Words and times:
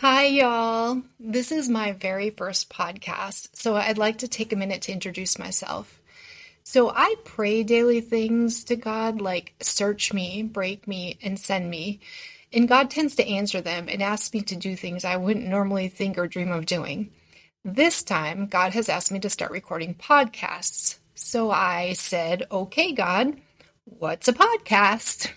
Hi, 0.00 0.24
y'all. 0.28 1.02
This 1.18 1.52
is 1.52 1.68
my 1.68 1.92
very 1.92 2.30
first 2.30 2.70
podcast, 2.70 3.50
so 3.52 3.76
I'd 3.76 3.98
like 3.98 4.16
to 4.18 4.28
take 4.28 4.50
a 4.50 4.56
minute 4.56 4.80
to 4.82 4.92
introduce 4.92 5.38
myself. 5.38 6.00
So, 6.62 6.88
I 6.88 7.16
pray 7.26 7.64
daily 7.64 8.00
things 8.00 8.64
to 8.64 8.76
God 8.76 9.20
like 9.20 9.52
search 9.60 10.14
me, 10.14 10.42
break 10.42 10.88
me, 10.88 11.18
and 11.22 11.38
send 11.38 11.68
me. 11.68 12.00
And 12.50 12.66
God 12.66 12.88
tends 12.88 13.14
to 13.16 13.28
answer 13.28 13.60
them 13.60 13.90
and 13.90 14.02
asks 14.02 14.32
me 14.32 14.40
to 14.40 14.56
do 14.56 14.74
things 14.74 15.04
I 15.04 15.18
wouldn't 15.18 15.46
normally 15.46 15.88
think 15.88 16.16
or 16.16 16.26
dream 16.26 16.50
of 16.50 16.64
doing. 16.64 17.10
This 17.62 18.02
time, 18.02 18.46
God 18.46 18.72
has 18.72 18.88
asked 18.88 19.12
me 19.12 19.20
to 19.20 19.28
start 19.28 19.50
recording 19.50 19.94
podcasts. 19.94 20.96
So 21.14 21.50
I 21.50 21.92
said, 21.92 22.46
Okay, 22.50 22.92
God, 22.92 23.38
what's 23.84 24.28
a 24.28 24.32
podcast? 24.32 25.30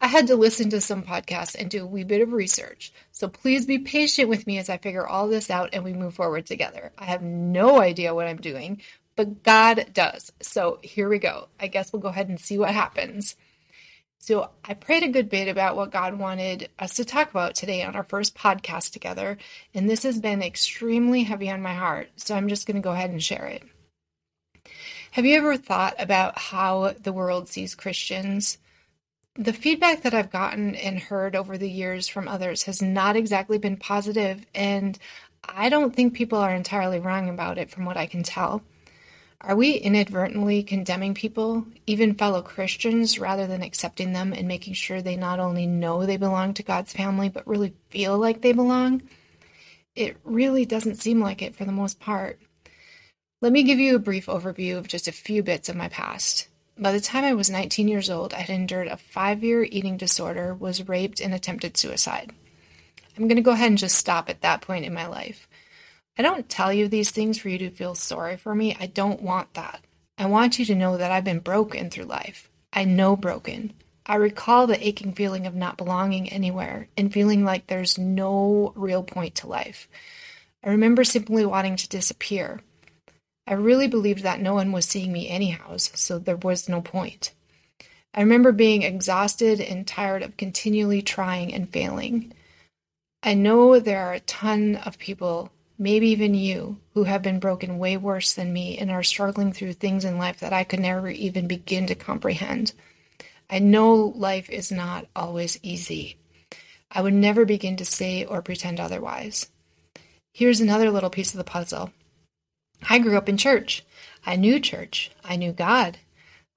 I 0.00 0.06
had 0.06 0.28
to 0.28 0.36
listen 0.36 0.70
to 0.70 0.80
some 0.80 1.02
podcasts 1.02 1.56
and 1.58 1.68
do 1.68 1.82
a 1.82 1.86
wee 1.86 2.04
bit 2.04 2.20
of 2.20 2.32
research. 2.32 2.92
So 3.10 3.28
please 3.28 3.66
be 3.66 3.78
patient 3.78 4.28
with 4.28 4.46
me 4.46 4.58
as 4.58 4.68
I 4.68 4.78
figure 4.78 5.06
all 5.06 5.28
this 5.28 5.50
out 5.50 5.70
and 5.72 5.82
we 5.82 5.92
move 5.92 6.14
forward 6.14 6.46
together. 6.46 6.92
I 6.96 7.06
have 7.06 7.22
no 7.22 7.80
idea 7.80 8.14
what 8.14 8.28
I'm 8.28 8.40
doing, 8.40 8.80
but 9.16 9.42
God 9.42 9.86
does. 9.92 10.32
So 10.40 10.78
here 10.82 11.08
we 11.08 11.18
go. 11.18 11.48
I 11.58 11.66
guess 11.66 11.92
we'll 11.92 12.02
go 12.02 12.08
ahead 12.08 12.28
and 12.28 12.38
see 12.38 12.58
what 12.58 12.70
happens. 12.70 13.34
So 14.20 14.50
I 14.64 14.74
prayed 14.74 15.04
a 15.04 15.08
good 15.08 15.28
bit 15.28 15.48
about 15.48 15.76
what 15.76 15.92
God 15.92 16.18
wanted 16.18 16.68
us 16.78 16.94
to 16.96 17.04
talk 17.04 17.30
about 17.30 17.54
today 17.54 17.82
on 17.82 17.96
our 17.96 18.02
first 18.02 18.36
podcast 18.36 18.92
together, 18.92 19.38
and 19.74 19.88
this 19.88 20.02
has 20.02 20.20
been 20.20 20.42
extremely 20.42 21.22
heavy 21.22 21.48
on 21.50 21.62
my 21.62 21.72
heart. 21.72 22.10
So 22.16 22.34
I'm 22.34 22.48
just 22.48 22.66
going 22.66 22.76
to 22.76 22.82
go 22.82 22.92
ahead 22.92 23.10
and 23.10 23.22
share 23.22 23.46
it. 23.46 23.62
Have 25.12 25.24
you 25.24 25.36
ever 25.36 25.56
thought 25.56 25.94
about 25.98 26.38
how 26.38 26.94
the 27.00 27.12
world 27.12 27.48
sees 27.48 27.74
Christians? 27.74 28.58
The 29.40 29.52
feedback 29.52 30.02
that 30.02 30.14
I've 30.14 30.32
gotten 30.32 30.74
and 30.74 30.98
heard 30.98 31.36
over 31.36 31.56
the 31.56 31.70
years 31.70 32.08
from 32.08 32.26
others 32.26 32.64
has 32.64 32.82
not 32.82 33.14
exactly 33.14 33.56
been 33.56 33.76
positive, 33.76 34.44
and 34.52 34.98
I 35.44 35.68
don't 35.68 35.94
think 35.94 36.14
people 36.14 36.40
are 36.40 36.52
entirely 36.52 36.98
wrong 36.98 37.28
about 37.28 37.56
it 37.56 37.70
from 37.70 37.84
what 37.84 37.96
I 37.96 38.06
can 38.06 38.24
tell. 38.24 38.62
Are 39.40 39.54
we 39.54 39.74
inadvertently 39.74 40.64
condemning 40.64 41.14
people, 41.14 41.64
even 41.86 42.16
fellow 42.16 42.42
Christians, 42.42 43.20
rather 43.20 43.46
than 43.46 43.62
accepting 43.62 44.12
them 44.12 44.32
and 44.32 44.48
making 44.48 44.74
sure 44.74 45.00
they 45.00 45.14
not 45.14 45.38
only 45.38 45.68
know 45.68 46.04
they 46.04 46.16
belong 46.16 46.52
to 46.54 46.64
God's 46.64 46.92
family, 46.92 47.28
but 47.28 47.46
really 47.46 47.74
feel 47.90 48.18
like 48.18 48.40
they 48.40 48.52
belong? 48.52 49.02
It 49.94 50.16
really 50.24 50.64
doesn't 50.64 51.00
seem 51.00 51.20
like 51.20 51.42
it 51.42 51.54
for 51.54 51.64
the 51.64 51.70
most 51.70 52.00
part. 52.00 52.40
Let 53.40 53.52
me 53.52 53.62
give 53.62 53.78
you 53.78 53.94
a 53.94 54.00
brief 54.00 54.26
overview 54.26 54.78
of 54.78 54.88
just 54.88 55.06
a 55.06 55.12
few 55.12 55.44
bits 55.44 55.68
of 55.68 55.76
my 55.76 55.88
past. 55.88 56.48
By 56.80 56.92
the 56.92 57.00
time 57.00 57.24
I 57.24 57.34
was 57.34 57.50
19 57.50 57.88
years 57.88 58.08
old, 58.08 58.32
I 58.32 58.38
had 58.38 58.54
endured 58.54 58.86
a 58.86 58.96
five 58.96 59.42
year 59.42 59.64
eating 59.64 59.96
disorder, 59.96 60.54
was 60.54 60.86
raped, 60.86 61.20
and 61.20 61.34
attempted 61.34 61.76
suicide. 61.76 62.32
I'm 63.16 63.26
going 63.26 63.36
to 63.36 63.42
go 63.42 63.50
ahead 63.50 63.68
and 63.68 63.78
just 63.78 63.96
stop 63.96 64.30
at 64.30 64.42
that 64.42 64.60
point 64.60 64.84
in 64.84 64.94
my 64.94 65.08
life. 65.08 65.48
I 66.16 66.22
don't 66.22 66.48
tell 66.48 66.72
you 66.72 66.86
these 66.86 67.10
things 67.10 67.36
for 67.36 67.48
you 67.48 67.58
to 67.58 67.70
feel 67.70 67.96
sorry 67.96 68.36
for 68.36 68.54
me. 68.54 68.76
I 68.78 68.86
don't 68.86 69.22
want 69.22 69.54
that. 69.54 69.80
I 70.16 70.26
want 70.26 70.60
you 70.60 70.64
to 70.66 70.74
know 70.76 70.96
that 70.96 71.10
I've 71.10 71.24
been 71.24 71.40
broken 71.40 71.90
through 71.90 72.04
life. 72.04 72.48
I 72.72 72.84
know 72.84 73.16
broken. 73.16 73.72
I 74.06 74.14
recall 74.14 74.66
the 74.66 74.86
aching 74.86 75.14
feeling 75.14 75.46
of 75.46 75.54
not 75.56 75.76
belonging 75.76 76.28
anywhere 76.28 76.88
and 76.96 77.12
feeling 77.12 77.44
like 77.44 77.66
there's 77.66 77.98
no 77.98 78.72
real 78.76 79.02
point 79.02 79.34
to 79.36 79.48
life. 79.48 79.88
I 80.62 80.70
remember 80.70 81.02
simply 81.02 81.44
wanting 81.44 81.76
to 81.76 81.88
disappear. 81.88 82.60
I 83.48 83.54
really 83.54 83.88
believed 83.88 84.24
that 84.24 84.42
no 84.42 84.52
one 84.52 84.72
was 84.72 84.84
seeing 84.84 85.10
me 85.10 85.26
anyhow, 85.26 85.78
so 85.78 86.18
there 86.18 86.36
was 86.36 86.68
no 86.68 86.82
point. 86.82 87.32
I 88.12 88.20
remember 88.20 88.52
being 88.52 88.82
exhausted 88.82 89.58
and 89.58 89.86
tired 89.86 90.22
of 90.22 90.36
continually 90.36 91.00
trying 91.00 91.54
and 91.54 91.66
failing. 91.66 92.34
I 93.22 93.32
know 93.32 93.80
there 93.80 94.04
are 94.04 94.12
a 94.12 94.20
ton 94.20 94.76
of 94.76 94.98
people, 94.98 95.50
maybe 95.78 96.08
even 96.08 96.34
you, 96.34 96.76
who 96.92 97.04
have 97.04 97.22
been 97.22 97.38
broken 97.38 97.78
way 97.78 97.96
worse 97.96 98.34
than 98.34 98.52
me 98.52 98.76
and 98.76 98.90
are 98.90 99.02
struggling 99.02 99.54
through 99.54 99.72
things 99.72 100.04
in 100.04 100.18
life 100.18 100.40
that 100.40 100.52
I 100.52 100.64
could 100.64 100.80
never 100.80 101.08
even 101.08 101.46
begin 101.46 101.86
to 101.86 101.94
comprehend. 101.94 102.74
I 103.48 103.60
know 103.60 103.94
life 103.94 104.50
is 104.50 104.70
not 104.70 105.06
always 105.16 105.58
easy. 105.62 106.18
I 106.90 107.00
would 107.00 107.14
never 107.14 107.46
begin 107.46 107.76
to 107.78 107.86
say 107.86 108.26
or 108.26 108.42
pretend 108.42 108.78
otherwise. 108.78 109.48
Here's 110.34 110.60
another 110.60 110.90
little 110.90 111.08
piece 111.08 111.32
of 111.32 111.38
the 111.38 111.44
puzzle. 111.44 111.92
I 112.88 112.98
grew 112.98 113.16
up 113.16 113.28
in 113.28 113.36
church. 113.36 113.84
I 114.26 114.36
knew 114.36 114.60
church. 114.60 115.10
I 115.24 115.36
knew 115.36 115.52
God. 115.52 115.98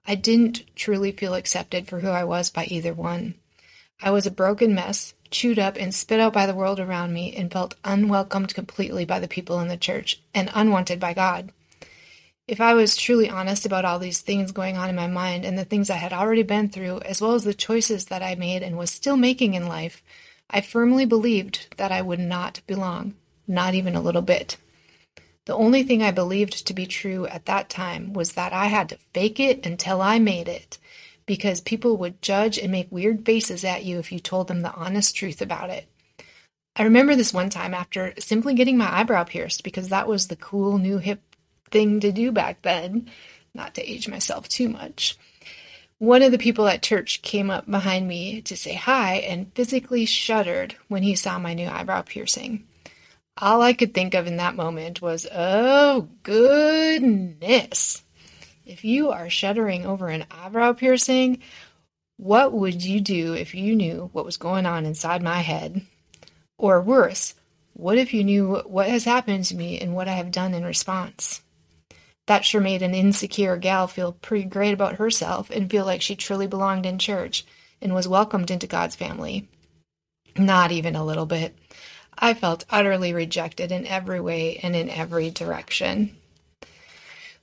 I 0.06 0.16
didn't 0.16 0.64
truly 0.76 1.12
feel 1.12 1.36
accepted 1.36 1.88
for 1.88 2.00
who 2.00 2.10
I 2.10 2.24
was 2.24 2.50
by 2.50 2.66
either 2.66 2.94
one. 2.94 3.36
I 4.02 4.12
was 4.12 4.26
a 4.26 4.32
broken 4.32 4.74
mess, 4.74 5.14
chewed 5.30 5.60
up 5.60 5.78
and 5.78 5.94
spit 5.94 6.20
out 6.20 6.34
by 6.34 6.46
the 6.46 6.56
world 6.56 6.80
around 6.80 7.14
me, 7.14 7.36
and 7.36 7.52
felt 7.52 7.76
unwelcomed 7.84 8.54
completely 8.54 9.06
by 9.06 9.20
the 9.20 9.28
people 9.28 9.60
in 9.60 9.68
the 9.68 9.78
church 9.78 10.22
and 10.34 10.50
unwanted 10.54 11.00
by 11.00 11.14
God. 11.14 11.52
If 12.48 12.60
I 12.60 12.74
was 12.74 12.98
truly 12.98 13.30
honest 13.30 13.66
about 13.66 13.86
all 13.86 14.00
these 14.00 14.22
things 14.22 14.52
going 14.52 14.76
on 14.76 14.90
in 14.90 14.96
my 14.96 15.08
mind 15.08 15.46
and 15.46 15.58
the 15.58 15.64
things 15.64 15.90
I 15.90 15.96
had 15.96 16.12
already 16.12 16.44
been 16.44 16.70
through, 16.70 17.00
as 17.02 17.22
well 17.22 17.34
as 17.34 17.44
the 17.44 17.54
choices 17.54 18.06
that 18.06 18.24
I 18.24 18.36
made 18.36 18.64
and 18.64 18.78
was 18.78 18.90
still 18.90 19.16
making 19.16 19.54
in 19.54 19.68
life, 19.68 20.04
I 20.50 20.62
firmly 20.62 21.06
believed 21.06 21.68
that 21.78 21.92
I 21.92 22.02
would 22.02 22.20
not 22.20 22.62
belong, 22.68 23.14
not 23.48 23.76
even 23.76 23.96
a 23.96 24.02
little 24.02 24.22
bit. 24.22 24.58
The 25.48 25.56
only 25.56 25.84
thing 25.84 26.04
I 26.04 26.12
believed 26.12 26.68
to 26.68 26.74
be 26.74 26.86
true 26.86 27.26
at 27.26 27.46
that 27.46 27.70
time 27.70 28.14
was 28.14 28.34
that 28.34 28.54
I 28.54 28.68
had 28.68 28.90
to 28.90 29.00
fake 29.14 29.40
it 29.40 29.66
until 29.66 30.02
I 30.02 30.20
made 30.20 30.48
it, 30.48 30.78
because 31.26 31.62
people 31.62 31.98
would 31.98 32.22
judge 32.22 32.60
and 32.60 32.72
make 32.72 32.92
weird 32.92 33.26
faces 33.26 33.64
at 33.64 33.84
you 33.84 33.98
if 33.98 34.12
you 34.12 34.20
told 34.20 34.48
them 34.48 34.62
the 34.62 34.74
honest 34.74 35.16
truth 35.16 35.42
about 35.42 35.72
it. 35.72 35.88
I 36.76 36.84
remember 36.84 37.16
this 37.16 37.34
one 37.34 37.50
time 37.50 37.74
after 37.74 38.14
simply 38.20 38.54
getting 38.54 38.78
my 38.78 39.00
eyebrow 39.00 39.24
pierced 39.24 39.64
because 39.64 39.90
that 39.90 40.08
was 40.08 40.28
the 40.28 40.36
cool 40.36 40.78
new 40.78 41.00
hip 41.00 41.22
thing 41.72 42.00
to 42.02 42.12
do 42.12 42.32
back 42.32 42.62
then, 42.62 43.10
not 43.54 43.74
to 43.76 43.92
age 43.92 44.08
myself 44.08 44.48
too 44.48 44.70
much. 44.70 45.18
One 45.98 46.22
of 46.22 46.32
the 46.32 46.38
people 46.38 46.68
at 46.68 46.82
church 46.82 47.22
came 47.22 47.50
up 47.50 47.70
behind 47.70 48.08
me 48.08 48.42
to 48.44 48.56
say 48.56 48.74
hi 48.76 49.16
and 49.16 49.54
physically 49.54 50.06
shuddered 50.06 50.76
when 50.88 51.04
he 51.04 51.16
saw 51.16 51.40
my 51.40 51.54
new 51.54 51.68
eyebrow 51.68 52.04
piercing 52.04 52.68
all 53.38 53.62
I 53.62 53.74
could 53.74 53.94
think 53.94 54.14
of 54.14 54.28
in 54.28 54.38
that 54.38 54.56
moment 54.56 55.02
was, 55.02 55.28
oh, 55.32 56.10
goodness. 56.24 58.04
If 58.66 58.86
you 58.86 59.10
are 59.10 59.30
shuddering 59.30 59.86
over 59.86 60.08
an 60.08 60.26
eyebrow 60.32 60.74
piercing, 60.74 61.42
what 62.18 62.54
would 62.54 62.84
you 62.84 63.02
do 63.02 63.34
if 63.34 63.56
you 63.56 63.76
knew 63.76 64.10
what 64.14 64.26
was 64.26 64.38
going 64.38 64.66
on 64.66 64.86
inside 64.86 65.24
my 65.24 65.40
head? 65.40 65.82
Or 66.58 66.82
worse, 66.82 67.34
what 67.74 67.98
if 67.98 68.14
you 68.14 68.24
knew 68.24 68.62
what 68.66 68.90
has 68.90 69.06
happened 69.06 69.46
to 69.46 69.56
me 69.56 69.80
and 69.80 69.96
what 69.96 70.08
I 70.08 70.14
have 70.14 70.32
done 70.32 70.54
in 70.54 70.64
response? 70.64 71.42
That 72.28 72.46
sure 72.46 72.62
made 72.62 72.84
an 72.84 72.94
insecure 72.94 73.58
gal 73.58 73.88
feel 73.88 74.14
pretty 74.14 74.46
great 74.46 74.74
about 74.74 74.96
herself 74.96 75.50
and 75.50 75.70
feel 75.70 75.86
like 75.86 76.02
she 76.02 76.16
truly 76.16 76.48
belonged 76.48 76.86
in 76.86 77.00
church 77.00 77.46
and 77.82 77.94
was 77.94 78.08
welcomed 78.08 78.52
into 78.52 78.68
God's 78.68 78.96
family. 78.96 79.50
Not 80.38 80.72
even 80.72 80.96
a 80.96 81.04
little 81.04 81.26
bit. 81.26 81.58
I 82.18 82.34
felt 82.34 82.66
utterly 82.70 83.14
rejected 83.14 83.72
in 83.72 83.86
every 83.86 84.20
way 84.20 84.58
and 84.58 84.76
in 84.76 84.90
every 84.90 85.30
direction. 85.30 86.18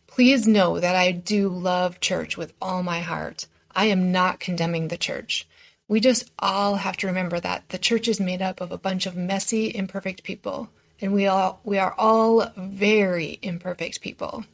Please 0.07 0.47
know 0.47 0.81
that 0.81 0.97
I 0.97 1.13
do 1.13 1.49
love 1.49 2.01
church 2.01 2.37
with 2.37 2.53
all 2.61 2.83
my 2.83 3.01
heart. 3.01 3.47
I 3.75 3.87
am 3.87 4.11
not 4.11 4.41
condemning 4.41 4.89
the 4.89 4.97
church. 4.97 5.47
We 5.87 6.01
just 6.01 6.31
all 6.39 6.77
have 6.77 6.97
to 6.99 7.07
remember 7.07 7.41
that 7.41 7.69
the 7.71 7.79
church 7.79 8.09
is 8.09 8.21
made 8.21 8.43
up 8.43 8.61
of 8.61 8.73
a 8.73 8.79
bunch 8.79 9.07
of 9.07 9.17
messy, 9.17 9.75
imperfect 9.75 10.23
people, 10.23 10.69
and 11.01 11.13
we 11.13 11.27
all 11.27 11.61
we 11.65 11.79
are 11.79 11.95
all 11.97 12.53
very 12.57 13.39
imperfect 13.43 14.01
people. 14.01 14.45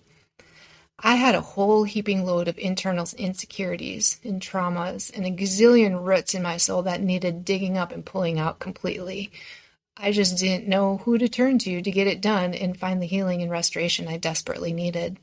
I 0.99 1.17
had 1.17 1.35
a 1.35 1.41
whole 1.41 1.85
heaping 1.85 2.25
load 2.25 2.47
of 2.47 2.57
internal 2.57 3.09
insecurities 3.19 4.21
and 4.23 4.41
traumas 4.41 5.11
and 5.15 5.27
a 5.27 5.31
gazillion 5.31 6.05
roots 6.05 6.35
in 6.35 6.43
my 6.43 6.57
soul 6.57 6.83
that 6.83 7.03
needed 7.03 7.45
digging 7.45 7.77
up 7.77 7.91
and 7.91 8.07
pulling 8.07 8.39
out 8.39 8.61
completely. 8.61 9.33
I 9.96 10.11
just 10.11 10.38
didn't 10.38 10.69
know 10.69 10.99
who 10.99 11.19
to 11.19 11.29
turn 11.29 11.58
to 11.61 11.81
to 11.81 11.91
get 11.91 12.06
it 12.06 12.20
done 12.20 12.52
and 12.52 12.76
find 12.76 13.00
the 13.00 13.06
healing 13.06 13.43
and 13.43 13.50
restoration 13.50 14.08
I 14.08 14.17
desperately 14.17 14.73
needed. 14.73 15.19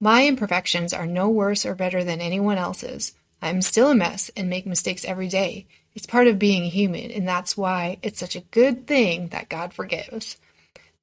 My 0.00 0.26
imperfections 0.26 0.94
are 0.94 1.06
no 1.06 1.28
worse 1.28 1.66
or 1.66 1.74
better 1.74 2.04
than 2.04 2.20
anyone 2.20 2.56
else's. 2.56 3.12
I'm 3.42 3.62
still 3.62 3.90
a 3.90 3.94
mess 3.94 4.30
and 4.36 4.48
make 4.48 4.66
mistakes 4.66 5.04
every 5.04 5.28
day. 5.28 5.66
It's 5.94 6.06
part 6.06 6.28
of 6.28 6.38
being 6.38 6.64
human, 6.64 7.10
and 7.10 7.26
that's 7.26 7.56
why 7.56 7.98
it's 8.02 8.20
such 8.20 8.36
a 8.36 8.44
good 8.52 8.86
thing 8.86 9.28
that 9.28 9.48
God 9.48 9.74
forgives. 9.74 10.36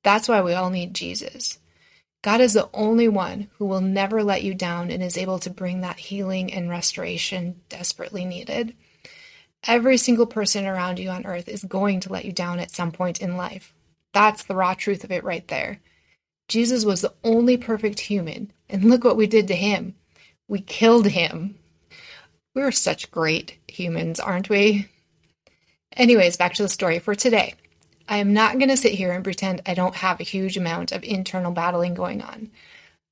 That's 0.04 0.30
why 0.30 0.42
we 0.42 0.54
all 0.54 0.70
need 0.70 0.94
Jesus. 0.94 1.60
God 2.24 2.42
is 2.42 2.54
the 2.54 2.70
only 2.74 3.08
one 3.08 3.50
who 3.58 3.66
will 3.66 3.82
never 3.82 4.24
let 4.24 4.44
you 4.44 4.54
down 4.54 4.90
and 4.92 5.04
is 5.04 5.18
able 5.18 5.40
to 5.40 5.50
bring 5.50 5.82
that 5.82 6.00
healing 6.00 6.54
and 6.54 6.70
restoration 6.70 7.62
desperately 7.70 8.26
needed. 8.26 8.76
Every 9.68 9.98
single 9.98 10.26
person 10.26 10.66
around 10.66 10.98
you 10.98 11.10
on 11.10 11.26
earth 11.26 11.50
is 11.50 11.64
going 11.64 12.00
to 12.00 12.12
let 12.12 12.24
you 12.24 12.32
down 12.32 12.60
at 12.60 12.72
some 12.72 12.94
point 12.94 13.22
in 13.22 13.36
life. 13.36 13.74
That's 14.14 14.44
the 14.44 14.56
raw 14.56 14.74
truth 14.74 15.04
of 15.04 15.12
it 15.12 15.26
right 15.26 15.46
there. 15.50 15.82
Jesus 16.48 16.86
was 16.86 17.02
the 17.02 17.14
only 17.26 17.58
perfect 17.58 18.00
human, 18.00 18.54
and 18.70 18.86
look 18.86 19.04
what 19.04 19.18
we 19.18 19.28
did 19.28 19.50
to 19.50 19.56
him. 19.56 19.96
We 20.48 20.62
killed 20.62 21.08
him. 21.08 21.60
We're 22.56 22.72
such 22.72 23.12
great 23.12 23.58
humans, 23.68 24.22
aren't 24.22 24.50
we? 24.50 24.88
Anyways, 25.98 26.38
back 26.38 26.54
to 26.54 26.64
the 26.64 26.70
story 26.70 27.00
for 27.00 27.14
today. 27.14 27.56
I 28.08 28.18
am 28.18 28.32
not 28.32 28.58
going 28.60 28.70
to 28.70 28.78
sit 28.78 28.94
here 28.94 29.12
and 29.12 29.24
pretend 29.24 29.62
I 29.66 29.74
don't 29.74 29.96
have 29.96 30.22
a 30.22 30.24
huge 30.24 30.56
amount 30.56 30.94
of 30.94 31.04
internal 31.04 31.52
battling 31.52 31.94
going 31.94 32.22
on. 32.22 32.52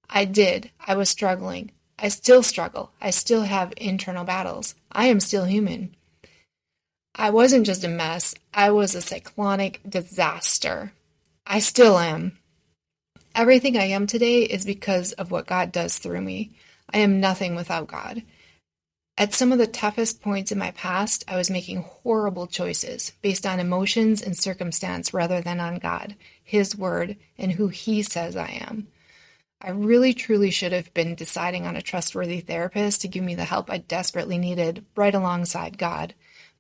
I 0.10 0.24
did. 0.24 0.72
I 0.80 0.96
was 0.96 1.10
struggling. 1.10 1.72
I 2.00 2.08
still 2.08 2.44
struggle. 2.44 2.92
I 3.02 3.10
still 3.10 3.42
have 3.42 3.74
internal 3.76 4.24
battles. 4.24 4.76
I 4.92 5.08
am 5.08 5.20
still 5.20 5.44
human. 5.44 5.96
I 7.18 7.30
wasn't 7.30 7.66
just 7.66 7.86
a 7.86 7.88
mess, 7.88 8.36
I 8.54 8.72
was 8.72 8.94
a 8.94 9.02
cyclonic 9.02 9.80
disaster. 9.88 10.92
I 11.48 11.60
still 11.60 11.98
am. 11.98 12.38
Everything 13.34 13.78
I 13.78 13.86
am 13.86 14.06
today 14.06 14.44
is 14.44 14.66
because 14.66 15.14
of 15.14 15.32
what 15.32 15.48
God 15.48 15.72
does 15.72 15.98
through 15.98 16.20
me. 16.20 16.52
I 16.94 16.98
am 16.98 17.22
nothing 17.22 17.56
without 17.56 17.88
God. 17.88 18.24
At 19.18 19.34
some 19.34 19.54
of 19.54 19.60
the 19.60 19.68
toughest 19.68 20.22
points 20.22 20.52
in 20.52 20.58
my 20.58 20.72
past, 20.72 21.24
I 21.26 21.38
was 21.38 21.50
making 21.50 21.84
horrible 21.84 22.48
choices 22.48 23.14
based 23.22 23.46
on 23.46 23.62
emotions 23.62 24.22
and 24.22 24.38
circumstance 24.38 25.14
rather 25.14 25.40
than 25.40 25.62
on 25.62 25.78
God, 25.78 26.16
His 26.44 26.76
Word, 26.76 27.16
and 27.38 27.54
who 27.54 27.70
He 27.70 28.04
says 28.04 28.36
I 28.36 28.60
am. 28.68 28.88
I 29.62 29.70
really 29.70 30.14
truly 30.14 30.52
should 30.52 30.74
have 30.74 30.94
been 30.94 31.16
deciding 31.16 31.66
on 31.66 31.78
a 31.78 31.82
trustworthy 31.82 32.42
therapist 32.42 33.02
to 33.02 33.08
give 33.08 33.24
me 33.24 33.36
the 33.36 33.46
help 33.46 33.72
I 33.72 33.78
desperately 33.78 34.38
needed 34.38 34.86
right 34.98 35.16
alongside 35.16 35.78
God, 35.78 36.14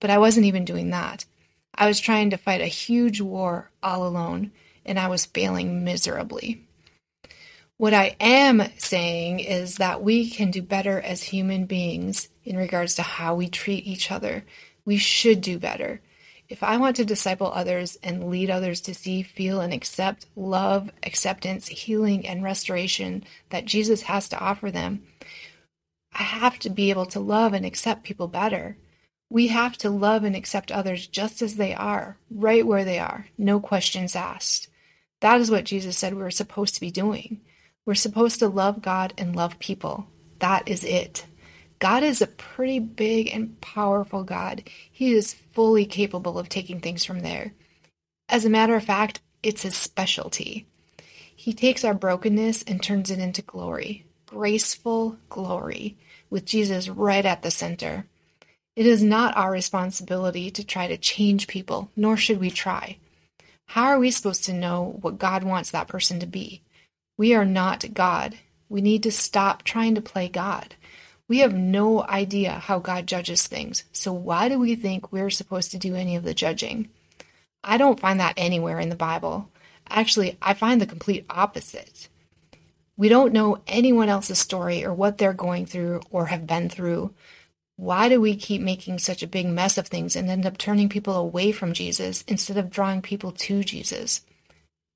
but 0.06 0.12
I 0.12 0.20
wasn't 0.20 0.46
even 0.46 0.66
doing 0.66 0.92
that. 0.92 1.26
I 1.74 1.88
was 1.88 2.00
trying 2.00 2.30
to 2.30 2.38
fight 2.38 2.62
a 2.62 2.68
huge 2.68 3.22
war 3.22 3.72
all 3.82 4.06
alone, 4.06 4.52
and 4.86 5.00
I 5.00 5.08
was 5.08 5.26
failing 5.26 5.84
miserably. 5.84 6.62
What 7.78 7.96
I 7.96 8.16
am 8.20 8.62
saying 8.78 9.40
is 9.40 9.78
that 9.78 10.04
we 10.04 10.30
can 10.30 10.52
do 10.52 10.62
better 10.62 11.02
as 11.02 11.24
human 11.24 11.66
beings 11.66 12.30
in 12.44 12.56
regards 12.56 12.94
to 12.94 13.02
how 13.02 13.34
we 13.34 13.50
treat 13.50 13.88
each 13.88 14.12
other. 14.12 14.46
We 14.86 14.98
should 14.98 15.42
do 15.42 15.58
better. 15.58 16.02
If 16.48 16.62
I 16.62 16.78
want 16.78 16.98
to 16.98 17.04
disciple 17.04 17.52
others 17.52 17.98
and 18.04 18.30
lead 18.30 18.52
others 18.52 18.82
to 18.82 18.94
see, 18.94 19.24
feel, 19.24 19.60
and 19.60 19.74
accept 19.74 20.28
love, 20.36 20.92
acceptance, 21.02 21.68
healing, 21.68 22.28
and 22.28 22.44
restoration 22.44 23.24
that 23.50 23.66
Jesus 23.66 24.04
has 24.04 24.30
to 24.30 24.40
offer 24.40 24.70
them, 24.70 25.02
I 26.14 26.22
have 26.22 26.60
to 26.60 26.70
be 26.70 26.92
able 26.92 27.08
to 27.08 27.20
love 27.20 27.54
and 27.54 27.66
accept 27.66 28.04
people 28.04 28.28
better. 28.28 28.78
We 29.30 29.48
have 29.48 29.78
to 29.80 29.90
love 29.90 30.24
and 30.24 30.36
accept 30.36 30.72
others 30.72 31.08
just 31.08 31.42
as 31.42 31.56
they 31.56 31.74
are, 31.74 32.18
right 32.30 32.66
where 32.66 32.86
they 32.86 33.00
are, 33.00 33.28
no 33.38 33.60
questions 33.60 34.16
asked. 34.16 34.68
That 35.22 35.42
is 35.42 35.50
what 35.50 35.66
Jesus 35.66 35.98
said 35.98 36.14
we 36.14 36.22
were 36.22 36.32
supposed 36.32 36.76
to 36.76 36.82
be 36.82 36.92
doing. 36.92 37.42
We're 37.86 37.96
supposed 37.96 38.40
to 38.40 38.48
love 38.48 38.82
God 38.82 39.14
and 39.18 39.36
love 39.36 39.60
people. 39.60 40.08
That 40.40 40.68
is 40.68 40.84
it. 40.84 41.26
God 41.80 42.04
is 42.04 42.22
a 42.22 42.28
pretty 42.28 42.80
big 42.80 43.30
and 43.34 43.60
powerful 43.62 44.24
God. 44.24 44.64
He 44.92 45.14
is 45.14 45.36
fully 45.54 45.86
capable 45.86 46.40
of 46.40 46.50
taking 46.50 46.80
things 46.80 47.04
from 47.04 47.20
there. 47.20 47.54
As 48.30 48.46
a 48.46 48.50
matter 48.50 48.76
of 48.76 48.84
fact, 48.84 49.22
it's 49.44 49.64
his 49.64 49.76
specialty. 49.76 50.68
He 51.36 51.54
takes 51.54 51.84
our 51.84 51.94
brokenness 51.94 52.64
and 52.64 52.82
turns 52.82 53.12
it 53.12 53.20
into 53.20 53.42
glory, 53.42 54.06
graceful 54.26 55.18
glory, 55.30 55.98
with 56.30 56.46
Jesus 56.46 56.90
right 56.90 57.26
at 57.26 57.44
the 57.44 57.52
center. 57.52 58.08
It 58.76 58.86
is 58.86 59.02
not 59.04 59.38
our 59.38 59.52
responsibility 59.52 60.52
to 60.52 60.64
try 60.64 60.88
to 60.88 60.98
change 60.98 61.48
people, 61.48 61.90
nor 61.96 62.18
should 62.18 62.40
we 62.40 62.52
try. 62.52 62.98
How 63.68 63.86
are 63.86 64.00
we 64.00 64.12
supposed 64.12 64.44
to 64.46 64.54
know 64.54 64.98
what 65.02 65.18
God 65.18 65.44
wants 65.44 65.72
that 65.72 65.88
person 65.88 66.20
to 66.20 66.26
be? 66.26 66.62
We 67.18 67.34
are 67.34 67.46
not 67.46 67.94
God. 67.94 68.38
We 68.68 68.82
need 68.82 69.04
to 69.04 69.12
stop 69.12 69.64
trying 69.64 69.96
to 69.96 70.02
play 70.02 70.28
God. 70.28 70.76
We 71.28 71.40
have 71.40 71.54
no 71.54 72.04
idea 72.04 72.52
how 72.52 72.80
God 72.80 73.08
judges 73.08 73.48
things, 73.48 73.86
so 73.92 74.14
why 74.14 74.50
do 74.50 74.60
we 74.60 74.76
think 74.76 75.12
we're 75.12 75.30
supposed 75.30 75.72
to 75.72 75.78
do 75.78 75.96
any 75.96 76.16
of 76.16 76.24
the 76.24 76.34
judging? 76.34 76.90
I 77.64 77.78
don't 77.78 78.00
find 78.00 78.20
that 78.20 78.36
anywhere 78.38 78.80
in 78.80 78.90
the 78.90 78.96
Bible. 78.96 79.50
Actually, 79.88 80.38
I 80.42 80.54
find 80.54 80.80
the 80.80 80.86
complete 80.86 81.26
opposite. 81.30 82.10
We 82.98 83.10
don't 83.10 83.34
know 83.34 83.62
anyone 83.68 84.10
else's 84.10 84.40
story 84.40 84.86
or 84.86 84.94
what 84.94 85.18
they're 85.18 85.34
going 85.34 85.66
through 85.66 86.02
or 86.12 86.28
have 86.28 86.46
been 86.46 86.70
through. 86.70 87.14
Why 87.78 88.08
do 88.08 88.22
we 88.22 88.36
keep 88.36 88.62
making 88.62 89.00
such 89.00 89.22
a 89.22 89.28
big 89.28 89.48
mess 89.48 89.78
of 89.78 89.88
things 89.88 90.16
and 90.16 90.30
end 90.30 90.46
up 90.46 90.58
turning 90.58 90.88
people 90.88 91.16
away 91.16 91.52
from 91.52 91.74
Jesus 91.74 92.24
instead 92.28 92.58
of 92.58 92.70
drawing 92.70 93.02
people 93.02 93.32
to 93.32 93.64
Jesus? 93.64 94.22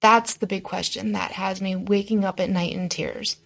That's 0.02 0.36
the 0.36 0.48
big 0.48 0.64
question 0.64 1.12
that 1.12 1.34
has 1.34 1.62
me 1.62 1.76
waking 1.76 2.24
up 2.24 2.40
at 2.40 2.50
night 2.50 2.72
in 2.72 2.88
tears. 2.88 3.38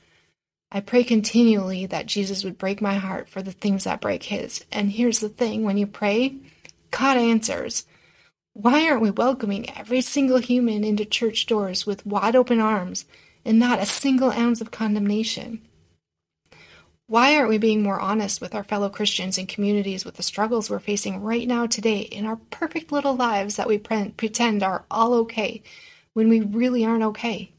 I 0.71 0.81
pray 0.81 1.03
continually 1.03 1.88
that 1.88 2.06
Jesus 2.06 2.44
would 2.44 2.57
break 2.57 2.81
my 2.81 2.95
heart 2.95 3.27
for 3.27 3.41
the 3.41 3.51
things 3.51 3.83
that 3.83 4.01
break 4.01 4.24
his. 4.24 4.63
And 4.71 4.91
here's 4.91 5.19
the 5.19 5.30
thing 5.30 5.63
when 5.63 5.77
you 5.77 5.88
pray, 5.88 6.36
God 6.91 7.18
answers. 7.18 7.86
Why 8.53 8.88
aren't 8.88 9.01
we 9.01 9.09
welcoming 9.09 9.68
every 9.75 10.01
single 10.01 10.38
human 10.38 10.83
into 10.83 11.06
church 11.06 11.47
doors 11.47 11.88
with 11.88 12.06
wide 12.06 12.36
open 12.36 12.59
arms 12.59 13.06
and 13.44 13.57
not 13.57 13.79
a 13.79 13.86
single 13.86 14.31
ounce 14.31 14.62
of 14.62 14.69
condemnation? 14.69 15.62
Why 17.07 17.35
aren't 17.35 17.50
we 17.50 17.57
being 17.57 17.83
more 17.83 18.00
honest 18.00 18.39
with 18.39 18.55
our 18.55 18.63
fellow 18.63 18.89
Christians 18.89 19.38
and 19.38 19.47
communities 19.47 20.05
with 20.05 20.15
the 20.15 20.23
struggles 20.23 20.69
we're 20.69 20.79
facing 20.79 21.21
right 21.21 21.45
now 21.45 21.65
today 21.65 22.00
in 22.00 22.25
our 22.25 22.38
perfect 22.38 22.94
little 22.94 23.15
lives 23.15 23.57
that 23.57 23.67
we 23.67 23.77
pre- 23.77 24.13
pretend 24.15 24.63
are 24.63 24.85
all 24.89 25.13
okay 25.15 25.61
when 26.13 26.29
we 26.29 26.39
really 26.39 26.85
aren't 26.85 27.03
okay? 27.03 27.51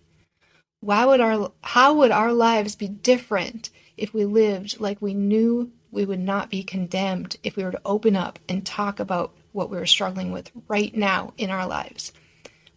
Why 0.80 1.04
would 1.04 1.20
our 1.20 1.52
how 1.62 1.92
would 1.94 2.10
our 2.10 2.32
lives 2.32 2.74
be 2.74 2.88
different 2.88 3.68
if 3.98 4.14
we 4.14 4.24
lived 4.24 4.80
like 4.80 5.02
we 5.02 5.12
knew 5.12 5.70
we 5.90 6.06
would 6.06 6.20
not 6.20 6.50
be 6.50 6.62
condemned 6.62 7.36
if 7.42 7.54
we 7.54 7.64
were 7.64 7.72
to 7.72 7.80
open 7.84 8.16
up 8.16 8.38
and 8.48 8.64
talk 8.64 8.98
about 8.98 9.34
what 9.52 9.68
we 9.68 9.76
were 9.76 9.86
struggling 9.86 10.32
with 10.32 10.50
right 10.68 10.96
now 10.96 11.34
in 11.36 11.50
our 11.50 11.66
lives? 11.66 12.12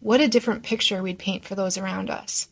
What 0.02 0.20
a 0.20 0.28
different 0.28 0.64
picture 0.64 1.02
we'd 1.02 1.18
paint 1.18 1.46
for 1.46 1.56
those 1.56 1.78
around 1.78 2.10
us. 2.10 2.50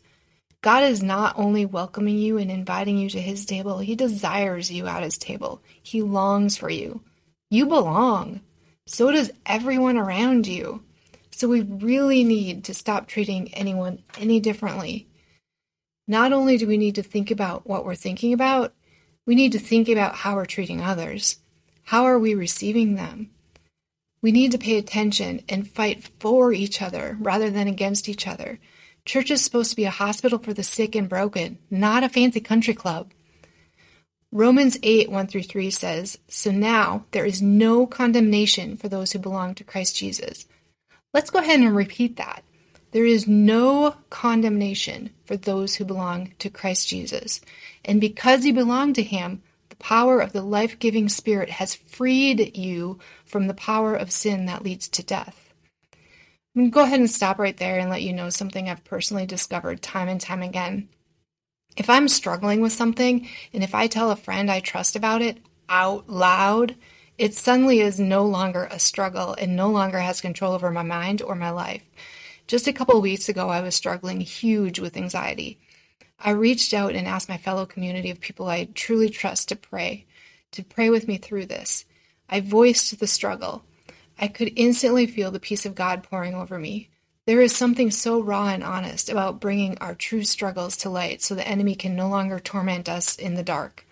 God 0.62 0.84
is 0.84 1.02
not 1.02 1.38
only 1.38 1.64
welcoming 1.64 2.18
you 2.18 2.38
and 2.38 2.50
inviting 2.50 2.98
you 2.98 3.08
to 3.10 3.20
his 3.20 3.44
table, 3.44 3.78
he 3.78 3.94
desires 3.94 4.70
you 4.70 4.86
at 4.86 5.02
his 5.02 5.18
table. 5.18 5.62
He 5.82 6.02
longs 6.02 6.56
for 6.56 6.70
you. 6.70 7.02
You 7.50 7.66
belong. 7.66 8.40
So 8.86 9.10
does 9.10 9.30
everyone 9.44 9.96
around 9.96 10.46
you. 10.46 10.82
So 11.30 11.48
we 11.48 11.60
really 11.60 12.24
need 12.24 12.64
to 12.64 12.74
stop 12.74 13.06
treating 13.06 13.52
anyone 13.54 14.02
any 14.18 14.40
differently. 14.40 15.06
Not 16.08 16.32
only 16.32 16.56
do 16.56 16.66
we 16.66 16.78
need 16.78 16.94
to 16.94 17.02
think 17.02 17.30
about 17.30 17.66
what 17.66 17.84
we're 17.84 17.94
thinking 17.94 18.32
about, 18.32 18.72
we 19.26 19.34
need 19.34 19.52
to 19.52 19.58
think 19.58 19.88
about 19.88 20.14
how 20.14 20.36
we're 20.36 20.46
treating 20.46 20.80
others. 20.80 21.38
How 21.84 22.04
are 22.04 22.18
we 22.18 22.34
receiving 22.34 22.94
them? 22.94 23.30
We 24.22 24.32
need 24.32 24.52
to 24.52 24.58
pay 24.58 24.78
attention 24.78 25.42
and 25.48 25.68
fight 25.68 26.08
for 26.20 26.52
each 26.52 26.80
other 26.80 27.16
rather 27.20 27.50
than 27.50 27.68
against 27.68 28.08
each 28.08 28.26
other. 28.26 28.58
Church 29.06 29.30
is 29.30 29.42
supposed 29.42 29.70
to 29.70 29.76
be 29.76 29.84
a 29.84 29.90
hospital 29.90 30.40
for 30.40 30.52
the 30.52 30.64
sick 30.64 30.96
and 30.96 31.08
broken, 31.08 31.58
not 31.70 32.02
a 32.02 32.08
fancy 32.08 32.40
country 32.40 32.74
club. 32.74 33.12
Romans 34.32 34.76
8 34.82 35.08
1 35.08 35.26
through 35.28 35.44
3 35.44 35.70
says, 35.70 36.18
So 36.28 36.50
now 36.50 37.06
there 37.12 37.24
is 37.24 37.40
no 37.40 37.86
condemnation 37.86 38.76
for 38.76 38.88
those 38.88 39.12
who 39.12 39.20
belong 39.20 39.54
to 39.54 39.64
Christ 39.64 39.94
Jesus. 39.96 40.46
Let's 41.14 41.30
go 41.30 41.38
ahead 41.38 41.60
and 41.60 41.74
repeat 41.74 42.16
that. 42.16 42.42
There 42.90 43.06
is 43.06 43.28
no 43.28 43.94
condemnation 44.10 45.10
for 45.24 45.36
those 45.36 45.76
who 45.76 45.84
belong 45.84 46.32
to 46.40 46.50
Christ 46.50 46.88
Jesus. 46.88 47.40
And 47.84 48.00
because 48.00 48.44
you 48.44 48.52
belong 48.52 48.92
to 48.94 49.04
Him, 49.04 49.40
the 49.68 49.76
power 49.76 50.18
of 50.18 50.32
the 50.32 50.42
life 50.42 50.80
giving 50.80 51.08
Spirit 51.08 51.50
has 51.50 51.76
freed 51.76 52.56
you 52.56 52.98
from 53.24 53.46
the 53.46 53.54
power 53.54 53.94
of 53.94 54.10
sin 54.10 54.46
that 54.46 54.64
leads 54.64 54.88
to 54.88 55.04
death. 55.04 55.45
I'm 56.56 56.62
going 56.62 56.70
to 56.70 56.74
go 56.74 56.82
ahead 56.84 57.00
and 57.00 57.10
stop 57.10 57.38
right 57.38 57.54
there 57.54 57.78
and 57.78 57.90
let 57.90 58.00
you 58.00 58.14
know 58.14 58.30
something 58.30 58.66
I've 58.66 58.82
personally 58.82 59.26
discovered 59.26 59.82
time 59.82 60.08
and 60.08 60.18
time 60.18 60.40
again. 60.42 60.88
If 61.76 61.90
I'm 61.90 62.08
struggling 62.08 62.62
with 62.62 62.72
something, 62.72 63.28
and 63.52 63.62
if 63.62 63.74
I 63.74 63.88
tell 63.88 64.10
a 64.10 64.16
friend 64.16 64.50
I 64.50 64.60
trust 64.60 64.96
about 64.96 65.20
it 65.20 65.36
out 65.68 66.08
loud, 66.08 66.74
it 67.18 67.34
suddenly 67.34 67.80
is 67.80 68.00
no 68.00 68.24
longer 68.24 68.68
a 68.70 68.78
struggle 68.78 69.34
and 69.34 69.54
no 69.54 69.68
longer 69.68 69.98
has 69.98 70.22
control 70.22 70.54
over 70.54 70.70
my 70.70 70.82
mind 70.82 71.20
or 71.20 71.34
my 71.34 71.50
life. 71.50 71.82
Just 72.46 72.66
a 72.66 72.72
couple 72.72 73.02
weeks 73.02 73.28
ago, 73.28 73.50
I 73.50 73.60
was 73.60 73.74
struggling 73.74 74.22
huge 74.22 74.78
with 74.78 74.96
anxiety. 74.96 75.58
I 76.18 76.30
reached 76.30 76.72
out 76.72 76.94
and 76.94 77.06
asked 77.06 77.28
my 77.28 77.36
fellow 77.36 77.66
community 77.66 78.10
of 78.10 78.18
people 78.18 78.48
I 78.48 78.68
truly 78.72 79.10
trust 79.10 79.50
to 79.50 79.56
pray, 79.56 80.06
to 80.52 80.64
pray 80.64 80.88
with 80.88 81.06
me 81.06 81.18
through 81.18 81.46
this. 81.46 81.84
I 82.30 82.40
voiced 82.40 82.98
the 82.98 83.06
struggle. 83.06 83.62
I 84.18 84.28
could 84.28 84.52
instantly 84.56 85.06
feel 85.06 85.30
the 85.30 85.40
peace 85.40 85.66
of 85.66 85.74
God 85.74 86.02
pouring 86.02 86.34
over 86.34 86.58
me. 86.58 86.88
There 87.26 87.40
is 87.40 87.54
something 87.54 87.90
so 87.90 88.20
raw 88.20 88.48
and 88.48 88.62
honest 88.62 89.08
about 89.08 89.40
bringing 89.40 89.76
our 89.78 89.94
true 89.94 90.22
struggles 90.22 90.76
to 90.78 90.90
light 90.90 91.22
so 91.22 91.34
the 91.34 91.46
enemy 91.46 91.74
can 91.74 91.96
no 91.96 92.08
longer 92.08 92.38
torment 92.38 92.88
us 92.88 93.16
in 93.16 93.34
the 93.34 93.42
dark. 93.42 93.84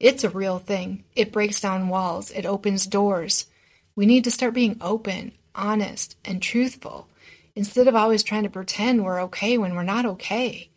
It's 0.00 0.24
a 0.24 0.30
real 0.30 0.58
thing. 0.58 1.04
It 1.14 1.32
breaks 1.32 1.60
down 1.60 1.88
walls, 1.88 2.32
it 2.32 2.44
opens 2.44 2.86
doors. 2.86 3.46
We 3.94 4.04
need 4.04 4.24
to 4.24 4.30
start 4.30 4.54
being 4.54 4.78
open, 4.80 5.32
honest, 5.54 6.16
and 6.24 6.42
truthful 6.42 7.08
instead 7.54 7.86
of 7.86 7.94
always 7.94 8.22
trying 8.22 8.42
to 8.42 8.50
pretend 8.50 9.04
we're 9.04 9.22
okay 9.22 9.58
when 9.58 9.74
we're 9.74 9.82
not 9.82 10.06
okay. 10.06 10.70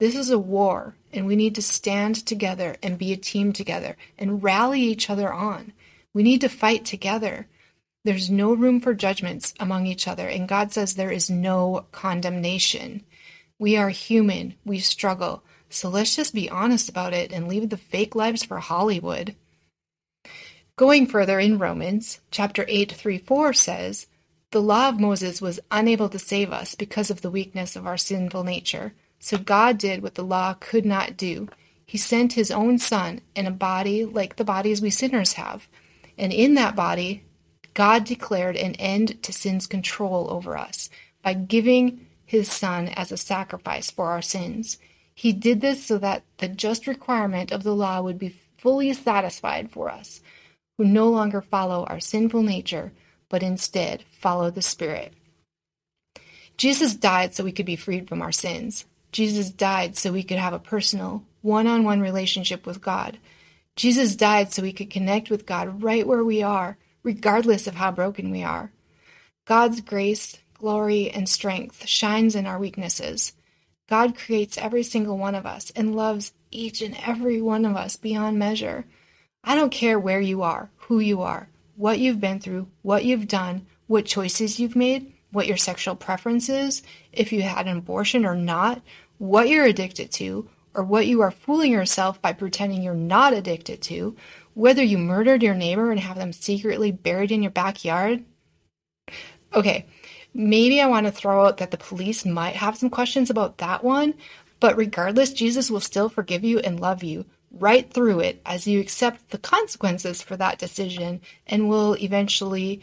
This 0.00 0.16
is 0.16 0.30
a 0.30 0.38
war, 0.38 0.96
and 1.12 1.26
we 1.26 1.36
need 1.36 1.54
to 1.56 1.62
stand 1.62 2.26
together 2.26 2.76
and 2.82 2.98
be 2.98 3.12
a 3.12 3.16
team 3.16 3.52
together 3.52 3.96
and 4.18 4.42
rally 4.42 4.80
each 4.80 5.10
other 5.10 5.32
on. 5.32 5.72
We 6.12 6.22
need 6.22 6.40
to 6.40 6.48
fight 6.48 6.84
together. 6.84 7.48
There's 8.04 8.30
no 8.30 8.52
room 8.52 8.80
for 8.80 8.92
judgments 8.92 9.54
among 9.58 9.86
each 9.86 10.06
other, 10.06 10.28
and 10.28 10.46
God 10.46 10.72
says 10.72 10.94
there 10.94 11.10
is 11.10 11.30
no 11.30 11.86
condemnation. 11.90 13.02
We 13.58 13.78
are 13.78 13.88
human, 13.88 14.56
we 14.62 14.80
struggle, 14.80 15.42
so 15.70 15.88
let's 15.88 16.14
just 16.14 16.34
be 16.34 16.50
honest 16.50 16.90
about 16.90 17.14
it 17.14 17.32
and 17.32 17.48
leave 17.48 17.70
the 17.70 17.78
fake 17.78 18.14
lives 18.14 18.44
for 18.44 18.58
Hollywood. 18.58 19.34
Going 20.76 21.06
further 21.06 21.40
in 21.40 21.58
Romans, 21.58 22.20
chapter 22.30 22.66
8, 22.68 22.92
3 22.92 23.18
4 23.18 23.52
says, 23.54 24.06
The 24.50 24.60
law 24.60 24.90
of 24.90 25.00
Moses 25.00 25.40
was 25.40 25.60
unable 25.70 26.10
to 26.10 26.18
save 26.18 26.52
us 26.52 26.74
because 26.74 27.10
of 27.10 27.22
the 27.22 27.30
weakness 27.30 27.74
of 27.74 27.86
our 27.86 27.96
sinful 27.96 28.44
nature. 28.44 28.92
So 29.18 29.38
God 29.38 29.78
did 29.78 30.02
what 30.02 30.16
the 30.16 30.24
law 30.24 30.54
could 30.60 30.84
not 30.84 31.16
do. 31.16 31.48
He 31.86 31.96
sent 31.96 32.34
his 32.34 32.50
own 32.50 32.78
Son 32.78 33.22
in 33.34 33.46
a 33.46 33.50
body 33.50 34.04
like 34.04 34.36
the 34.36 34.44
bodies 34.44 34.82
we 34.82 34.90
sinners 34.90 35.34
have. 35.34 35.68
And 36.18 36.32
in 36.32 36.54
that 36.54 36.76
body, 36.76 37.22
God 37.74 38.04
declared 38.04 38.56
an 38.56 38.74
end 38.76 39.22
to 39.24 39.32
sin's 39.32 39.66
control 39.66 40.28
over 40.30 40.56
us 40.56 40.88
by 41.22 41.34
giving 41.34 42.06
his 42.24 42.50
Son 42.50 42.88
as 42.88 43.12
a 43.12 43.16
sacrifice 43.16 43.90
for 43.90 44.10
our 44.10 44.22
sins. 44.22 44.78
He 45.14 45.32
did 45.32 45.60
this 45.60 45.84
so 45.84 45.98
that 45.98 46.22
the 46.38 46.48
just 46.48 46.86
requirement 46.86 47.52
of 47.52 47.62
the 47.62 47.74
law 47.74 48.00
would 48.00 48.18
be 48.18 48.40
fully 48.58 48.92
satisfied 48.92 49.70
for 49.70 49.90
us, 49.90 50.20
who 50.78 50.84
no 50.84 51.08
longer 51.08 51.40
follow 51.40 51.84
our 51.84 52.00
sinful 52.00 52.42
nature, 52.42 52.92
but 53.28 53.42
instead 53.42 54.04
follow 54.20 54.50
the 54.50 54.62
Spirit. 54.62 55.12
Jesus 56.56 56.94
died 56.94 57.34
so 57.34 57.44
we 57.44 57.52
could 57.52 57.66
be 57.66 57.76
freed 57.76 58.08
from 58.08 58.22
our 58.22 58.32
sins. 58.32 58.86
Jesus 59.12 59.50
died 59.50 59.96
so 59.96 60.12
we 60.12 60.22
could 60.22 60.38
have 60.38 60.52
a 60.52 60.58
personal, 60.58 61.24
one 61.42 61.66
on 61.66 61.84
one 61.84 62.00
relationship 62.00 62.66
with 62.66 62.80
God. 62.80 63.18
Jesus 63.76 64.16
died 64.16 64.52
so 64.52 64.62
we 64.62 64.72
could 64.72 64.90
connect 64.90 65.30
with 65.30 65.46
God 65.46 65.82
right 65.82 66.06
where 66.06 66.24
we 66.24 66.42
are, 66.42 66.76
regardless 67.04 67.68
of 67.68 67.76
how 67.76 67.92
broken 67.92 68.32
we 68.32 68.42
are. 68.42 68.72
God's 69.44 69.80
grace, 69.82 70.38
glory, 70.54 71.10
and 71.10 71.28
strength 71.28 71.86
shines 71.86 72.34
in 72.34 72.46
our 72.46 72.58
weaknesses. 72.58 73.34
God 73.88 74.16
creates 74.16 74.58
every 74.58 74.82
single 74.82 75.18
one 75.18 75.34
of 75.34 75.46
us 75.46 75.70
and 75.76 75.94
loves 75.94 76.32
each 76.50 76.80
and 76.80 76.96
every 77.06 77.40
one 77.40 77.64
of 77.66 77.76
us 77.76 77.96
beyond 77.96 78.38
measure. 78.38 78.86
I 79.44 79.54
don't 79.54 79.70
care 79.70 79.98
where 79.98 80.20
you 80.20 80.42
are, 80.42 80.70
who 80.76 81.00
you 81.00 81.20
are, 81.20 81.48
what 81.76 81.98
you've 81.98 82.20
been 82.20 82.40
through, 82.40 82.68
what 82.80 83.04
you've 83.04 83.28
done, 83.28 83.66
what 83.86 84.06
choices 84.06 84.58
you've 84.58 84.74
made, 84.74 85.12
what 85.32 85.46
your 85.46 85.58
sexual 85.58 85.96
preference 85.96 86.48
is, 86.48 86.82
if 87.12 87.32
you 87.32 87.42
had 87.42 87.66
an 87.66 87.76
abortion 87.76 88.24
or 88.24 88.34
not, 88.34 88.80
what 89.18 89.48
you're 89.48 89.66
addicted 89.66 90.10
to, 90.12 90.48
or 90.74 90.82
what 90.82 91.06
you 91.06 91.20
are 91.20 91.30
fooling 91.30 91.72
yourself 91.72 92.22
by 92.22 92.32
pretending 92.32 92.82
you're 92.82 92.94
not 92.94 93.32
addicted 93.32 93.82
to, 93.82 94.16
whether 94.54 94.82
you 94.82 94.98
murdered 94.98 95.42
your 95.42 95.54
neighbor 95.54 95.90
and 95.90 96.00
have 96.00 96.16
them 96.16 96.32
secretly 96.32 96.90
buried 96.90 97.32
in 97.32 97.42
your 97.42 97.50
backyard. 97.50 98.24
Okay, 99.52 99.86
maybe 100.32 100.80
I 100.80 100.86
want 100.86 101.06
to 101.06 101.12
throw 101.12 101.46
out 101.46 101.58
that 101.58 101.70
the 101.70 101.76
police 101.76 102.24
might 102.24 102.56
have 102.56 102.76
some 102.76 102.90
questions 102.90 103.30
about 103.30 103.58
that 103.58 103.84
one, 103.84 104.14
but 104.60 104.76
regardless, 104.76 105.32
Jesus 105.32 105.70
will 105.70 105.80
still 105.80 106.08
forgive 106.08 106.44
you 106.44 106.58
and 106.60 106.80
love 106.80 107.02
you 107.02 107.24
right 107.50 107.92
through 107.92 108.20
it 108.20 108.40
as 108.44 108.66
you 108.66 108.80
accept 108.80 109.30
the 109.30 109.38
consequences 109.38 110.22
for 110.22 110.36
that 110.36 110.58
decision 110.58 111.20
and 111.46 111.68
will 111.68 111.94
eventually 111.94 112.80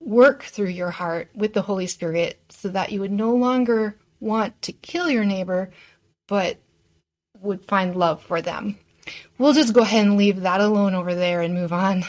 work 0.00 0.42
through 0.44 0.68
your 0.68 0.90
heart 0.90 1.28
with 1.34 1.52
the 1.52 1.62
Holy 1.62 1.86
Spirit 1.86 2.40
so 2.48 2.68
that 2.68 2.92
you 2.92 3.00
would 3.00 3.12
no 3.12 3.34
longer 3.34 3.96
want 4.20 4.60
to 4.62 4.72
kill 4.72 5.10
your 5.10 5.24
neighbor, 5.24 5.70
but 6.26 6.58
would 7.40 7.64
find 7.64 7.96
love 7.96 8.22
for 8.22 8.40
them. 8.40 8.78
We'll 9.38 9.52
just 9.52 9.74
go 9.74 9.82
ahead 9.82 10.06
and 10.06 10.16
leave 10.16 10.40
that 10.40 10.60
alone 10.60 10.94
over 10.94 11.14
there 11.14 11.42
and 11.42 11.54
move 11.54 11.72
on. 11.72 12.04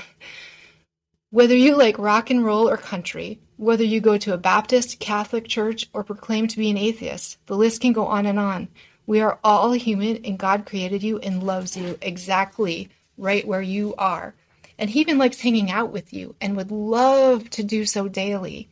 Whether 1.30 1.56
you 1.56 1.76
like 1.76 2.00
rock 2.00 2.30
and 2.30 2.46
roll 2.46 2.70
or 2.70 2.78
country, 2.78 3.40
whether 3.58 3.84
you 3.84 4.00
go 4.00 4.18
to 4.18 4.34
a 4.34 4.38
Baptist, 4.38 5.00
Catholic 5.00 5.48
church, 5.48 5.90
or 5.92 6.04
proclaim 6.04 6.48
to 6.48 6.58
be 6.58 6.70
an 6.70 6.78
atheist, 6.78 7.38
the 7.48 7.58
list 7.58 7.82
can 7.82 7.92
go 7.92 8.08
on 8.08 8.26
and 8.26 8.40
on. 8.40 8.70
We 9.06 9.20
are 9.20 9.40
all 9.44 9.74
human, 9.74 10.24
and 10.26 10.40
God 10.40 10.66
created 10.66 11.04
you 11.04 11.20
and 11.20 11.44
loves 11.44 11.76
you 11.76 11.98
exactly 12.02 12.90
right 13.18 13.46
where 13.46 13.62
you 13.62 13.94
are. 13.98 14.36
And 14.78 14.90
He 14.90 15.02
even 15.02 15.18
likes 15.18 15.42
hanging 15.42 15.70
out 15.70 15.92
with 15.92 16.14
you 16.14 16.36
and 16.40 16.56
would 16.56 16.72
love 16.72 17.50
to 17.52 17.64
do 17.64 17.86
so 17.86 18.08
daily. 18.08 18.70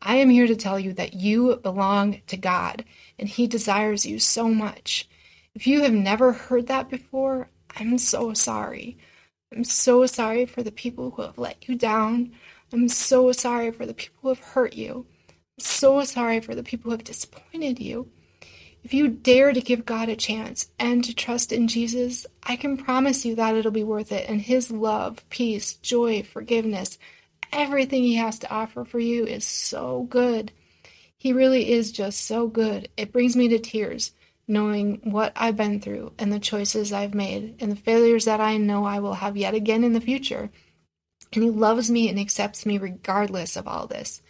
I 0.00 0.16
am 0.16 0.30
here 0.30 0.46
to 0.46 0.56
tell 0.56 0.80
you 0.80 0.94
that 0.94 1.14
you 1.14 1.56
belong 1.56 2.22
to 2.28 2.36
God, 2.36 2.84
and 3.18 3.28
He 3.28 3.46
desires 3.46 4.06
you 4.06 4.18
so 4.18 4.48
much. 4.48 5.08
If 5.54 5.66
you 5.66 5.82
have 5.82 5.92
never 5.92 6.32
heard 6.32 6.68
that 6.68 6.88
before, 6.88 7.48
I'm 7.76 7.98
so 7.98 8.34
sorry. 8.34 8.98
I'm 9.54 9.64
so 9.64 10.06
sorry 10.06 10.46
for 10.46 10.62
the 10.62 10.72
people 10.72 11.10
who 11.10 11.22
have 11.22 11.38
let 11.38 11.68
you 11.68 11.74
down. 11.74 12.32
I'm 12.72 12.88
so 12.88 13.32
sorry 13.32 13.70
for 13.72 13.86
the 13.86 13.94
people 13.94 14.18
who 14.22 14.28
have 14.28 14.38
hurt 14.38 14.74
you. 14.74 15.06
I'm 15.28 15.64
so 15.64 16.04
sorry 16.04 16.40
for 16.40 16.54
the 16.54 16.62
people 16.62 16.90
who 16.90 16.96
have 16.96 17.04
disappointed 17.04 17.80
you. 17.80 18.10
If 18.82 18.94
you 18.94 19.08
dare 19.08 19.52
to 19.52 19.60
give 19.60 19.84
God 19.84 20.08
a 20.08 20.16
chance 20.16 20.70
and 20.78 21.04
to 21.04 21.14
trust 21.14 21.52
in 21.52 21.68
Jesus, 21.68 22.26
I 22.42 22.56
can 22.56 22.76
promise 22.76 23.24
you 23.24 23.34
that 23.34 23.54
it'll 23.54 23.70
be 23.70 23.84
worth 23.84 24.12
it. 24.12 24.28
And 24.28 24.40
His 24.40 24.70
love, 24.70 25.28
peace, 25.28 25.74
joy, 25.74 26.22
forgiveness, 26.22 26.98
everything 27.52 28.02
He 28.04 28.14
has 28.14 28.38
to 28.38 28.50
offer 28.50 28.84
for 28.84 28.98
you 28.98 29.26
is 29.26 29.44
so 29.44 30.06
good. 30.08 30.52
He 31.18 31.32
really 31.34 31.72
is 31.72 31.92
just 31.92 32.24
so 32.24 32.46
good. 32.46 32.88
It 32.96 33.12
brings 33.12 33.36
me 33.36 33.48
to 33.48 33.58
tears 33.58 34.12
knowing 34.50 35.00
what 35.04 35.32
I've 35.36 35.56
been 35.56 35.80
through 35.80 36.12
and 36.18 36.32
the 36.32 36.40
choices 36.40 36.92
I've 36.92 37.14
made 37.14 37.56
and 37.60 37.70
the 37.70 37.76
failures 37.76 38.24
that 38.26 38.40
I 38.40 38.56
know 38.56 38.84
I 38.84 38.98
will 38.98 39.14
have 39.14 39.36
yet 39.36 39.54
again 39.54 39.84
in 39.84 39.92
the 39.92 40.00
future. 40.00 40.50
And 41.32 41.44
He 41.44 41.50
loves 41.50 41.90
me 41.90 42.08
and 42.08 42.18
accepts 42.18 42.66
me 42.66 42.76
regardless 42.76 43.56
of 43.56 43.68
all 43.68 43.86
this. 43.86 44.20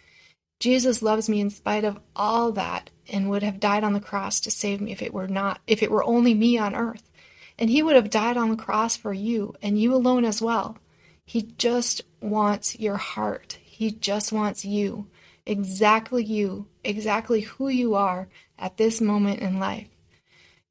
Jesus 0.61 1.01
loves 1.01 1.29
me 1.29 1.41
in 1.41 1.49
spite 1.49 1.85
of 1.85 1.99
all 2.15 2.53
that 2.53 2.91
and 3.11 3.31
would 3.31 3.43
have 3.43 3.59
died 3.59 3.83
on 3.83 3.95
the 3.95 4.01
cross 4.01 4.41
to 4.41 4.51
save 4.51 4.81
me 4.81 4.93
if 4.93 5.01
it 5.01 5.15
were 5.15 5.27
not 5.27 5.61
if 5.67 5.83
it 5.83 5.91
were 5.91 6.05
only 6.05 6.35
me 6.35 6.59
on 6.59 6.75
earth. 6.75 7.11
And 7.59 7.71
he 7.71 7.83
would 7.83 7.97
have 7.97 8.11
died 8.11 8.37
on 8.37 8.51
the 8.51 8.57
cross 8.57 8.97
for 8.97 9.13
you 9.13 9.55
and 9.63 9.81
you 9.81 9.95
alone 9.95 10.27
as 10.27 10.43
well. 10.43 10.77
He 11.25 11.43
just 11.43 12.03
wants 12.21 12.79
your 12.79 12.97
heart. 12.99 13.59
He 13.63 13.91
just 13.91 14.33
wants 14.33 14.65
you. 14.65 15.07
Exactly 15.47 16.25
you, 16.25 16.67
exactly 16.85 17.41
who 17.41 17.69
you 17.69 17.95
are 17.95 18.29
at 18.59 18.77
this 18.77 19.01
moment 19.01 19.41
in 19.41 19.59
life. 19.59 19.89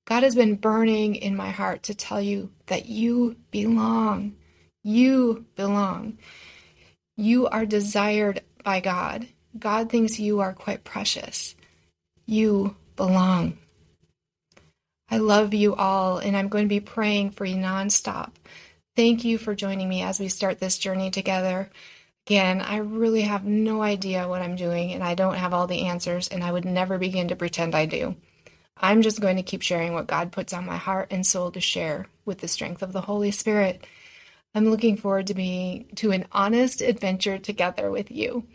God 0.10 0.24
has 0.24 0.34
been 0.34 0.56
burning 0.56 1.16
in 1.16 1.36
my 1.36 1.52
heart 1.52 1.84
to 1.84 1.94
tell 1.94 2.20
you 2.20 2.50
that 2.66 2.88
you 2.88 3.36
belong. 3.52 4.36
You 4.84 5.46
belong. 5.56 6.18
You 7.16 7.48
are 7.48 7.68
desired 7.68 8.42
by 8.64 8.80
God. 8.80 9.28
God 9.58 9.92
thinks 9.92 10.20
you 10.20 10.40
are 10.40 10.54
quite 10.54 10.84
precious. 10.84 11.56
You 12.26 12.76
belong. 12.96 13.60
I 15.12 15.18
love 15.18 15.54
you 15.54 15.76
all, 15.76 16.18
and 16.18 16.36
I'm 16.36 16.50
going 16.50 16.66
to 16.66 16.70
be 16.70 16.80
praying 16.80 17.32
for 17.32 17.46
you 17.46 17.58
nonstop. 17.58 18.32
Thank 18.96 19.24
you 19.24 19.38
for 19.38 19.54
joining 19.54 19.88
me 19.88 20.02
as 20.02 20.20
we 20.20 20.28
start 20.28 20.60
this 20.60 20.80
journey 20.80 21.12
together. 21.12 21.70
Again, 22.26 22.62
I 22.62 22.78
really 22.78 23.22
have 23.22 23.46
no 23.46 23.84
idea 23.84 24.28
what 24.28 24.42
I'm 24.42 24.56
doing, 24.56 24.92
and 24.92 25.04
I 25.04 25.14
don't 25.14 25.36
have 25.36 25.54
all 25.54 25.68
the 25.68 25.86
answers, 25.86 26.28
and 26.30 26.44
I 26.44 26.52
would 26.52 26.66
never 26.66 26.98
begin 26.98 27.28
to 27.28 27.36
pretend 27.36 27.76
I 27.76 27.86
do. 27.86 28.16
I'm 28.80 29.02
just 29.02 29.20
going 29.20 29.36
to 29.36 29.44
keep 29.44 29.62
sharing 29.62 29.94
what 29.94 30.08
God 30.08 30.32
puts 30.32 30.54
on 30.54 30.66
my 30.66 30.78
heart 30.78 31.10
and 31.12 31.26
soul 31.26 31.52
to 31.52 31.60
share 31.60 32.08
with 32.26 32.40
the 32.40 32.48
strength 32.48 32.82
of 32.82 32.94
the 32.94 33.02
Holy 33.02 33.32
Spirit. 33.32 33.86
I'm 34.56 34.70
looking 34.70 34.98
forward 34.98 35.28
to 35.28 35.34
being 35.34 35.86
to 35.98 36.12
an 36.12 36.26
honest 36.32 36.82
adventure 36.82 37.38
together 37.38 37.92
with 37.92 38.10
you. 38.10 38.46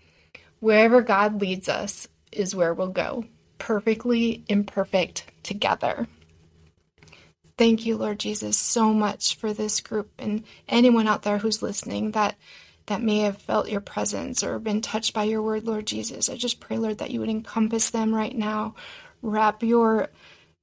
Wherever 0.61 1.03
God 1.03 1.41
leads 1.41 1.69
us 1.69 2.09
is 2.33 2.55
where 2.55 2.73
we'll 2.73 2.89
go, 2.89 3.25
perfectly 3.59 4.45
imperfect 4.49 5.31
together. 5.43 6.09
Thank 7.57 7.87
you, 7.87 7.97
Lord 7.97 8.19
Jesus, 8.19 8.57
so 8.57 8.93
much 8.93 9.37
for 9.37 9.53
this 9.53 9.81
group 9.81 10.11
and 10.19 10.43
anyone 10.69 11.07
out 11.07 11.23
there 11.23 11.39
who's 11.39 11.63
listening 11.63 12.13
that 12.13 12.35
that 12.87 13.03
may 13.03 13.21
have 13.21 13.39
felt 13.39 13.71
your 13.71 13.81
presence 13.81 14.43
or 14.43 14.59
been 14.59 14.83
touched 14.83 15.15
by 15.15 15.25
your 15.25 15.41
word, 15.41 15.65
Lord 15.65 15.87
Jesus. 15.87 16.29
I 16.29 16.37
just 16.37 16.61
pray, 16.61 16.77
Lord, 16.77 16.99
that 16.99 17.11
you 17.11 17.21
would 17.21 17.31
encompass 17.31 17.91
them 17.91 18.15
right 18.15 18.37
now, 18.37 18.75
Wrap 19.25 19.63
your 19.63 20.11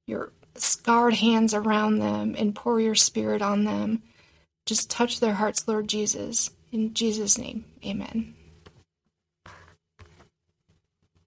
your 0.06 0.32
scarred 0.54 1.14
hands 1.14 1.52
around 1.52 1.98
them 1.98 2.36
and 2.38 2.54
pour 2.54 2.80
your 2.80 2.94
spirit 2.94 3.42
on 3.42 3.64
them. 3.64 4.02
Just 4.66 4.88
touch 4.88 5.18
their 5.18 5.34
hearts, 5.34 5.66
Lord 5.66 5.88
Jesus. 5.88 6.50
In 6.70 6.94
Jesus' 6.94 7.38
name, 7.38 7.64
amen. 7.84 8.34